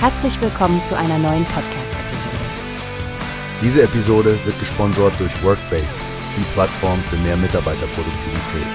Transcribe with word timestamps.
Herzlich 0.00 0.40
willkommen 0.40 0.84
zu 0.84 0.96
einer 0.96 1.18
neuen 1.18 1.44
Podcast-Episode. 1.46 2.36
Diese 3.60 3.82
Episode 3.82 4.38
wird 4.44 4.56
gesponsert 4.60 5.18
durch 5.18 5.42
Workbase, 5.42 5.88
die 6.36 6.44
Plattform 6.52 7.02
für 7.10 7.16
mehr 7.16 7.36
Mitarbeiterproduktivität. 7.36 8.68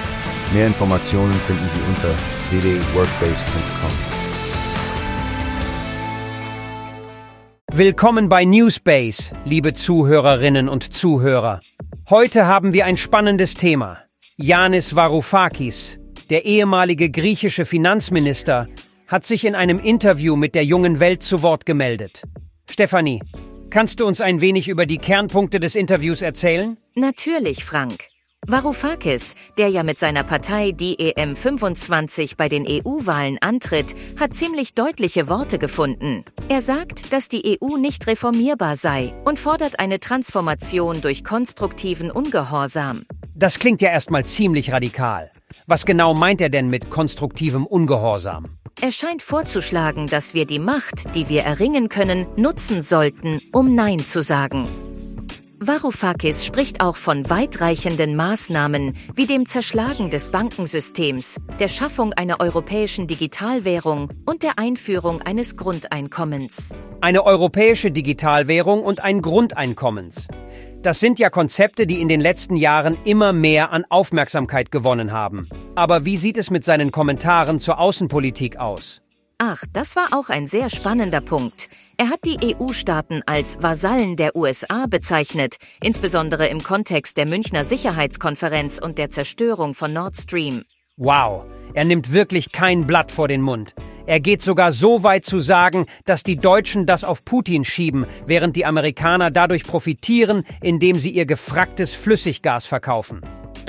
Mehr 0.52 0.66
Informationen 0.66 1.32
finden 1.32 1.66
Sie 1.70 1.80
unter 1.88 2.10
www.workbase.com. 2.50 3.90
Willkommen 7.72 8.28
bei 8.28 8.44
Newspace, 8.44 9.32
liebe 9.46 9.72
Zuhörerinnen 9.72 10.68
und 10.68 10.92
Zuhörer. 10.92 11.60
Heute 12.10 12.46
haben 12.46 12.74
wir 12.74 12.84
ein 12.84 12.98
spannendes 12.98 13.54
Thema. 13.54 13.96
Yanis 14.36 14.94
Varoufakis, 14.94 15.98
der 16.28 16.44
ehemalige 16.44 17.08
griechische 17.08 17.64
Finanzminister, 17.64 18.68
hat 19.06 19.24
sich 19.24 19.44
in 19.44 19.54
einem 19.54 19.78
Interview 19.78 20.36
mit 20.36 20.54
der 20.54 20.64
jungen 20.64 21.00
Welt 21.00 21.22
zu 21.22 21.42
Wort 21.42 21.66
gemeldet. 21.66 22.22
Stefanie, 22.68 23.20
kannst 23.70 24.00
du 24.00 24.06
uns 24.06 24.20
ein 24.20 24.40
wenig 24.40 24.68
über 24.68 24.86
die 24.86 24.98
Kernpunkte 24.98 25.60
des 25.60 25.74
Interviews 25.74 26.22
erzählen? 26.22 26.76
Natürlich, 26.94 27.64
Frank. 27.64 28.08
Varoufakis, 28.46 29.36
der 29.56 29.68
ja 29.68 29.82
mit 29.82 29.98
seiner 29.98 30.22
Partei 30.22 30.72
DEM 30.72 31.34
25 31.34 32.36
bei 32.36 32.48
den 32.48 32.66
EU-Wahlen 32.68 33.38
antritt, 33.40 33.94
hat 34.20 34.34
ziemlich 34.34 34.74
deutliche 34.74 35.28
Worte 35.28 35.58
gefunden. 35.58 36.24
Er 36.48 36.60
sagt, 36.60 37.12
dass 37.12 37.28
die 37.28 37.58
EU 37.58 37.78
nicht 37.78 38.06
reformierbar 38.06 38.76
sei 38.76 39.14
und 39.24 39.38
fordert 39.38 39.80
eine 39.80 39.98
Transformation 39.98 41.00
durch 41.00 41.24
konstruktiven 41.24 42.10
Ungehorsam. 42.10 43.06
Das 43.34 43.58
klingt 43.58 43.80
ja 43.80 43.90
erstmal 43.90 44.26
ziemlich 44.26 44.72
radikal. 44.72 45.30
Was 45.66 45.86
genau 45.86 46.12
meint 46.12 46.40
er 46.40 46.50
denn 46.50 46.68
mit 46.68 46.90
konstruktivem 46.90 47.66
Ungehorsam? 47.66 48.58
Er 48.80 48.92
scheint 48.92 49.22
vorzuschlagen, 49.22 50.08
dass 50.08 50.34
wir 50.34 50.46
die 50.46 50.58
Macht, 50.58 51.14
die 51.14 51.28
wir 51.28 51.42
erringen 51.42 51.88
können, 51.88 52.26
nutzen 52.36 52.82
sollten, 52.82 53.40
um 53.52 53.74
Nein 53.74 54.04
zu 54.04 54.20
sagen. 54.20 54.68
Varoufakis 55.60 56.44
spricht 56.44 56.82
auch 56.82 56.96
von 56.96 57.30
weitreichenden 57.30 58.16
Maßnahmen 58.16 58.96
wie 59.14 59.26
dem 59.26 59.46
Zerschlagen 59.46 60.10
des 60.10 60.30
Bankensystems, 60.30 61.36
der 61.58 61.68
Schaffung 61.68 62.12
einer 62.12 62.40
europäischen 62.40 63.06
Digitalwährung 63.06 64.10
und 64.26 64.42
der 64.42 64.58
Einführung 64.58 65.22
eines 65.22 65.56
Grundeinkommens. 65.56 66.74
Eine 67.00 67.24
europäische 67.24 67.90
Digitalwährung 67.90 68.82
und 68.82 69.02
ein 69.02 69.22
Grundeinkommens. 69.22 70.28
Das 70.82 71.00
sind 71.00 71.18
ja 71.18 71.30
Konzepte, 71.30 71.86
die 71.86 72.02
in 72.02 72.08
den 72.08 72.20
letzten 72.20 72.56
Jahren 72.56 72.98
immer 73.04 73.32
mehr 73.32 73.72
an 73.72 73.86
Aufmerksamkeit 73.88 74.70
gewonnen 74.70 75.12
haben. 75.12 75.48
Aber 75.76 76.04
wie 76.04 76.16
sieht 76.16 76.38
es 76.38 76.50
mit 76.50 76.64
seinen 76.64 76.92
Kommentaren 76.92 77.58
zur 77.58 77.80
Außenpolitik 77.80 78.58
aus? 78.58 79.02
Ach, 79.38 79.64
das 79.72 79.96
war 79.96 80.08
auch 80.12 80.28
ein 80.28 80.46
sehr 80.46 80.70
spannender 80.70 81.20
Punkt. 81.20 81.68
Er 81.96 82.10
hat 82.10 82.20
die 82.24 82.54
EU-Staaten 82.54 83.22
als 83.26 83.60
Vasallen 83.60 84.14
der 84.16 84.36
USA 84.36 84.86
bezeichnet, 84.86 85.56
insbesondere 85.82 86.46
im 86.46 86.62
Kontext 86.62 87.16
der 87.16 87.26
Münchner 87.26 87.64
Sicherheitskonferenz 87.64 88.78
und 88.78 88.98
der 88.98 89.10
Zerstörung 89.10 89.74
von 89.74 89.92
Nord 89.92 90.16
Stream. 90.16 90.62
Wow, 90.96 91.44
er 91.74 91.84
nimmt 91.84 92.12
wirklich 92.12 92.52
kein 92.52 92.86
Blatt 92.86 93.10
vor 93.10 93.26
den 93.26 93.42
Mund. 93.42 93.74
Er 94.06 94.20
geht 94.20 94.42
sogar 94.42 94.70
so 94.70 95.02
weit 95.02 95.24
zu 95.24 95.40
sagen, 95.40 95.86
dass 96.04 96.22
die 96.22 96.36
Deutschen 96.36 96.86
das 96.86 97.02
auf 97.02 97.24
Putin 97.24 97.64
schieben, 97.64 98.06
während 98.26 98.54
die 98.54 98.64
Amerikaner 98.64 99.32
dadurch 99.32 99.64
profitieren, 99.64 100.44
indem 100.62 101.00
sie 101.00 101.10
ihr 101.10 101.26
gefracktes 101.26 101.94
Flüssiggas 101.94 102.66
verkaufen. 102.66 103.22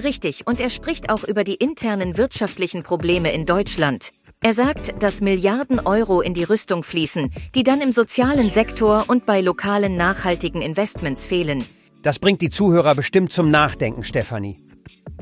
Richtig, 0.03 0.45
und 0.45 0.59
er 0.59 0.69
spricht 0.69 1.09
auch 1.09 1.23
über 1.23 1.43
die 1.43 1.55
internen 1.55 2.17
wirtschaftlichen 2.17 2.83
Probleme 2.83 3.31
in 3.31 3.45
Deutschland. 3.45 4.11
Er 4.41 4.53
sagt, 4.53 5.01
dass 5.01 5.21
Milliarden 5.21 5.79
Euro 5.79 6.21
in 6.21 6.33
die 6.33 6.43
Rüstung 6.43 6.83
fließen, 6.83 7.31
die 7.55 7.63
dann 7.63 7.81
im 7.81 7.91
sozialen 7.91 8.49
Sektor 8.49 9.05
und 9.07 9.25
bei 9.25 9.41
lokalen 9.41 9.95
nachhaltigen 9.95 10.61
Investments 10.61 11.25
fehlen. 11.25 11.65
Das 12.03 12.19
bringt 12.19 12.41
die 12.41 12.51
Zuhörer 12.51 12.93
bestimmt 12.93 13.33
zum 13.33 13.49
Nachdenken, 13.49 14.03
Stefanie. 14.03 14.59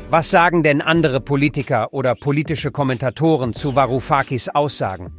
Was 0.10 0.30
sagen 0.30 0.64
denn 0.64 0.82
andere 0.82 1.22
Politiker 1.22 1.94
oder 1.94 2.16
politische 2.16 2.72
Kommentatoren 2.72 3.54
zu 3.54 3.76
Varoufakis 3.76 4.50
Aussagen? 4.50 5.16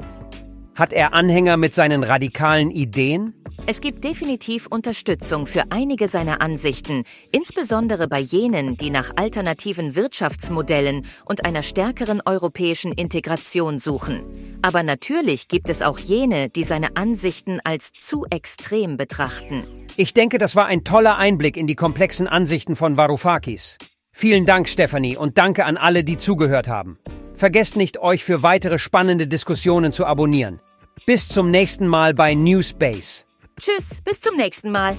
Hat 0.75 0.93
er 0.93 1.15
Anhänger 1.15 1.57
mit 1.57 1.73
seinen 1.73 2.03
radikalen 2.03 2.73
Ideen? 2.73 3.33
Es 3.67 3.81
gibt 3.81 4.03
definitiv 4.03 4.67
Unterstützung 4.67 5.47
für 5.47 5.63
einige 5.71 6.09
seiner 6.09 6.43
Ansichten, 6.43 7.05
insbesondere 7.31 8.09
bei 8.09 8.19
jenen, 8.19 8.77
die 8.77 8.91
nach 8.91 9.13
alternativen 9.15 9.95
Wirtschaftsmodellen 9.95 11.07
und 11.25 11.47
einer 11.47 11.63
stärkeren 11.63 12.21
europäischen 12.27 12.93
Integration 12.93 13.79
suchen. 13.79 14.59
Aber 14.63 14.83
natürlich 14.83 15.47
gibt 15.47 15.71
es 15.71 15.81
auch 15.81 15.99
jene, 15.99 16.49
die 16.49 16.65
seine 16.65 16.97
Ansichten 16.97 17.61
als 17.63 17.93
zu 17.93 18.27
extrem 18.29 18.97
betrachten. 18.97 19.87
Ich 19.97 20.13
denke, 20.13 20.39
das 20.39 20.57
war 20.57 20.67
ein 20.67 20.83
toller 20.83 21.19
Einblick 21.19 21.57
in 21.57 21.69
die 21.69 21.77
komplexen 21.77 22.27
Ansichten 22.27 22.75
von 22.75 22.97
Varoufakis. 22.97 23.79
Vielen 24.11 24.45
Dank, 24.45 24.69
Stephanie, 24.69 25.17
und 25.17 25.39
danke 25.39 25.65
an 25.67 25.77
alle, 25.77 26.03
die 26.03 26.17
zugehört 26.17 26.67
haben. 26.67 26.99
Vergesst 27.45 27.77
nicht, 27.77 27.99
euch 27.99 28.25
für 28.25 28.43
weitere 28.43 28.79
spannende 28.79 29.27
Diskussionen 29.27 29.93
zu 29.93 30.07
abonnieren. 30.07 30.61
Bis 31.05 31.29
zum 31.29 31.51
nächsten 31.51 31.87
Mal 31.87 32.15
bei 32.15 32.33
Newspace. 32.33 33.27
Tschüss, 33.61 34.01
bis 34.03 34.23
zum 34.23 34.35
nächsten 34.39 34.71
Mal. 34.71 34.97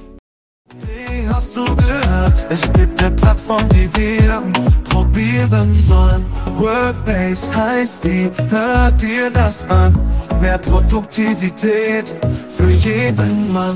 Wie 0.82 1.28
hast 1.28 1.58
du 1.58 1.66
gehört? 1.76 2.46
Es 2.52 2.72
gibt 2.74 3.04
eine 3.04 3.16
Plattform, 3.16 3.68
die 3.70 3.90
wir 3.98 4.44
probieren 4.84 5.74
sollen. 5.74 6.24
Workbase 6.58 7.52
heißt 7.56 8.04
die, 8.04 8.30
hört 8.52 9.02
dir 9.02 9.32
das 9.32 9.68
an. 9.68 10.00
Mehr 10.40 10.60
Produktivität 10.60 12.16
für 12.50 12.70
jeden 12.70 13.54
Mann. 13.54 13.76